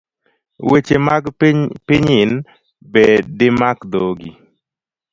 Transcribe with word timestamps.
Weche 0.69 0.97
mag 1.07 1.23
pinyin 1.87 2.31
be 2.91 3.03
dimak 3.37 3.79
dhogi 3.91 4.31